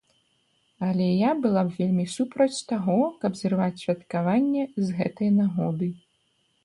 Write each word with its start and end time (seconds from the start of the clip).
Але 0.87 1.07
я 1.09 1.31
была 1.43 1.61
б 1.67 1.75
вельмі 1.81 2.05
супраць 2.15 2.63
таго, 2.71 2.95
каб 3.25 3.31
зрываць 3.43 3.79
святкаванне 3.85 4.63
з 4.85 5.01
гэтай 5.01 5.29
нагоды. 5.41 5.93